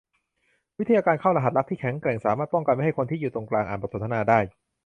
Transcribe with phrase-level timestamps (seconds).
[0.79, 4.39] วิทยาการเข้ารหัสลับที่แข็งแกร่งสามารถป้องกันไม่ให้คนที่อยู่ตรงกลางอ่านบทสนทนาได้